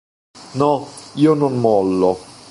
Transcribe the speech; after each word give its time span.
No, 0.61 0.87
io 1.25 1.35
non 1.35 1.59
mollo. 1.59 2.17